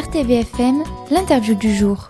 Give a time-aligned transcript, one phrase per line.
[0.00, 2.08] RTVFM, l'interview du jour.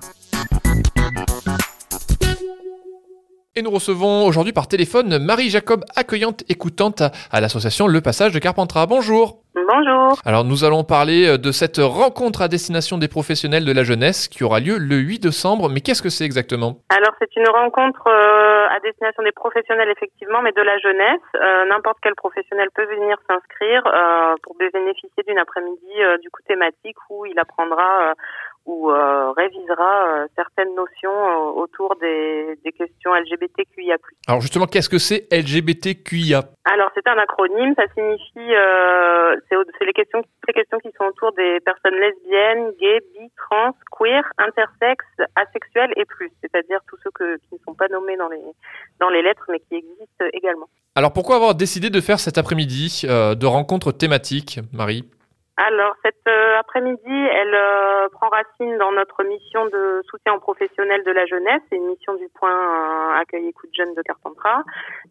[3.60, 8.86] Et nous recevons aujourd'hui par téléphone Marie-Jacob, accueillante écoutante à l'association Le Passage de Carpentras.
[8.86, 9.42] Bonjour.
[9.54, 10.16] Bonjour.
[10.24, 14.28] Alors nous allons parler euh, de cette rencontre à destination des professionnels de la jeunesse
[14.28, 15.68] qui aura lieu le 8 décembre.
[15.68, 16.78] Mais qu'est-ce que c'est exactement?
[16.88, 21.20] Alors c'est une rencontre euh, à destination des professionnels effectivement, mais de la jeunesse.
[21.34, 26.96] Euh, N'importe quel professionnel peut venir s'inscrire euh, pour bénéficier d'une après-midi du coup thématique
[27.10, 28.14] où il apprendra
[28.66, 28.86] ou
[29.36, 33.96] révisera certaines notions autour des, des questions LGBTQIA+.
[34.28, 38.54] Alors justement, qu'est-ce que c'est LGBTQIA Alors c'est un acronyme, ça signifie
[39.48, 44.22] c'est les questions, les questions qui sont autour des personnes lesbiennes, gays, bi, trans, queer,
[44.38, 45.06] intersexes,
[45.36, 48.42] asexuels et plus, c'est-à-dire tous ceux que, qui ne sont pas nommés dans les,
[49.00, 50.68] dans les lettres mais qui existent également.
[50.94, 55.04] Alors pourquoi avoir décidé de faire cet après-midi euh, de rencontres thématiques, Marie?
[55.66, 61.04] Alors, cette euh, après-midi, elle euh, prend racine dans notre mission de soutien aux professionnels
[61.04, 61.60] de la jeunesse.
[61.70, 64.62] Une mission du point euh, accueil écoute jeunes de Carpentras.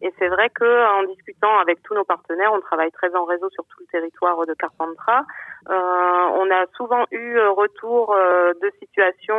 [0.02, 0.64] Et c'est vrai que
[0.98, 4.44] en discutant avec tous nos partenaires, on travaille très en réseau sur tout le territoire
[4.44, 5.22] de Carpentras.
[5.68, 9.34] On a souvent eu retour de situations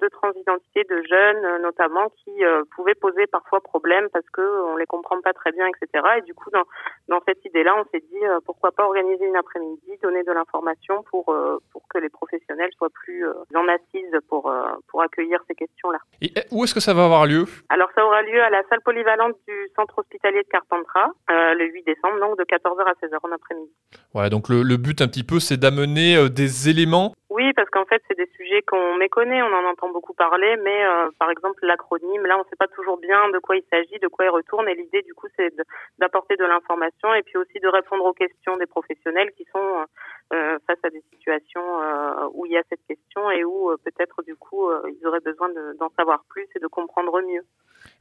[0.00, 2.32] de transidentité de jeunes, notamment, qui
[2.74, 6.04] pouvaient poser parfois problème parce que on les comprend pas très bien, etc.
[6.18, 6.64] Et du coup, dans,
[7.08, 11.28] dans cette idée-là, on s'est dit pourquoi pas organiser une après-midi, donner de informations pour
[11.30, 15.54] euh, pour que les professionnels soient plus euh, en assise pour euh, pour accueillir ces
[15.54, 15.98] questions-là.
[16.22, 17.44] Et où est-ce que ça va avoir lieu?
[17.68, 21.82] Alors ça aura lieu à la salle polyvalente du centre hospitalier de Carpentras le 8
[21.84, 23.72] décembre, donc de 14h à 16h en après-midi.
[24.12, 27.84] Voilà, donc le, le but un petit peu, c'est d'amener des éléments oui, parce qu'en
[27.84, 31.64] fait, c'est des sujets qu'on méconnaît, on en entend beaucoup parler, mais euh, par exemple,
[31.64, 34.30] l'acronyme, là, on ne sait pas toujours bien de quoi il s'agit, de quoi il
[34.30, 35.54] retourne, et l'idée, du coup, c'est
[36.00, 39.86] d'apporter de, l'information et puis aussi de répondre aux questions des professionnels qui sont
[40.32, 44.22] euh, face à des situations euh, où il y a cette question et où peut-être,
[44.26, 45.48] du coup, ils auraient besoin
[45.78, 47.44] d'en savoir plus et de comprendre mieux.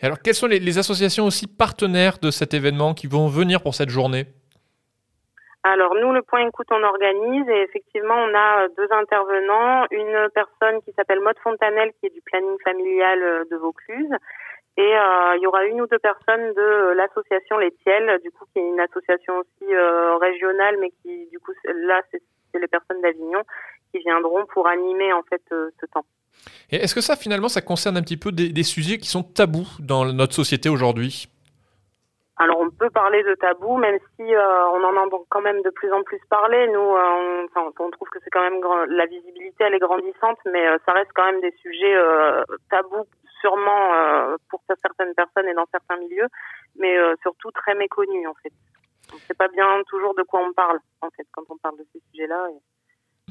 [0.01, 3.61] Et alors, quelles sont les, les associations aussi partenaires de cet événement qui vont venir
[3.61, 4.25] pour cette journée?
[5.63, 10.29] Alors nous, le point écoute, on organise et effectivement, on a euh, deux intervenants, une
[10.33, 14.11] personne qui s'appelle Maud Fontanelle qui est du planning familial euh, de Vaucluse.
[14.77, 18.45] Et euh, il y aura une ou deux personnes de l'association Les Tiels, du coup
[18.53, 19.73] qui est une association aussi
[20.21, 22.21] régionale, mais qui du coup là c'est
[22.53, 23.41] les personnes d'Avignon
[23.91, 26.05] qui viendront pour animer en fait ce temps.
[26.69, 29.67] Et est-ce que ça finalement ça concerne un petit peu des sujets qui sont tabous
[29.79, 31.27] dans notre société aujourd'hui?
[32.39, 35.71] Alors on peut parler de tabou, même si euh, on en entend quand même de
[35.71, 36.67] plus en plus parler.
[36.67, 40.67] Nous, euh, on, on, trouve que c'est quand même la visibilité, elle est grandissante, mais
[40.67, 41.95] euh, ça reste quand même des sujets
[42.69, 43.07] tabous,
[43.41, 46.27] sûrement pour certaines personnes et dans certains milieux,
[46.75, 48.53] mais surtout très méconnus en fait.
[49.11, 51.77] On ne sait pas bien toujours de quoi on parle en fait quand on parle
[51.77, 52.49] de ces sujets-là.
[52.51, 52.76] Et...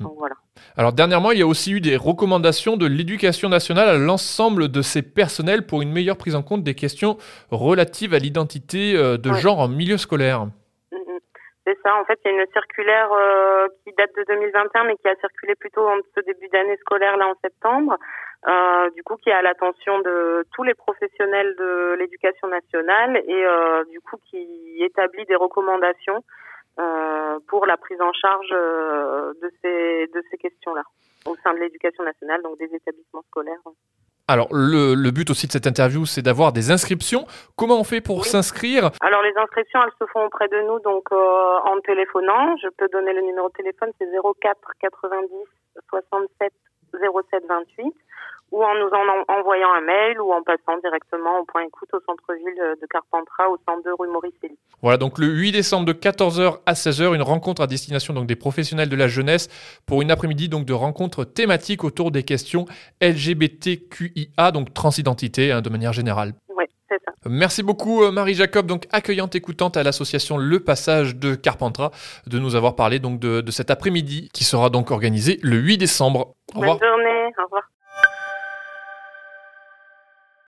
[0.01, 0.07] Mm.
[0.17, 0.35] voilà.
[0.77, 4.83] Alors dernièrement, il y a aussi eu des recommandations de l'éducation nationale à l'ensemble de
[4.83, 7.17] ses personnels pour une meilleure prise en compte des questions
[7.51, 10.47] relatives à l'identité euh, de genre en milieu scolaire.
[10.93, 11.19] Mm, mm.
[11.67, 14.97] C'est ça, en fait, il y a une circulaire euh, qui date de 2021, mais
[14.97, 17.97] qui a circulé plutôt en ce début d'année scolaire, là, en septembre,
[18.47, 23.45] euh, du coup, qui est à l'attention de tous les professionnels de l'éducation nationale et
[23.91, 26.23] du coup, qui établit des recommandations
[27.49, 30.83] pour la prise en charge euh, de ces de ces questions-là
[31.27, 33.59] au sein de l'éducation nationale, donc des établissements scolaires.
[34.29, 37.27] Alors, le, le, but aussi de cette interview, c'est d'avoir des inscriptions.
[37.57, 38.91] Comment on fait pour s'inscrire?
[39.01, 42.57] Alors, les inscriptions, elles se font auprès de nous, donc euh, en téléphonant.
[42.57, 45.29] Je peux donner le numéro de téléphone, c'est 04 90
[45.91, 46.53] 67
[46.93, 47.95] 07 28
[48.53, 52.01] ou en nous en envoyant un mail ou en passant directement au point écoute au
[52.07, 54.35] centre-ville de Carpentras au 102 rue Maurice
[54.83, 58.37] Voilà, donc le 8 décembre de 14h à 16h, une rencontre à destination donc des
[58.37, 59.49] professionnels de la jeunesse
[59.87, 62.67] pour une après-midi donc de rencontres thématiques autour des questions
[63.01, 66.35] LGBTQIA, donc transidentité hein, de manière générale.
[66.57, 67.13] Oui, c'est ça.
[67.29, 71.91] Merci beaucoup euh, Marie Jacob, donc accueillante écoutante à l'association Le Passage de Carpentras,
[72.27, 75.79] de nous avoir parlé donc de, de cet après-midi qui sera donc organisé le 8
[75.79, 76.35] décembre.
[76.55, 76.79] Au revoir.
[76.79, 77.63] Bonne journée, au revoir.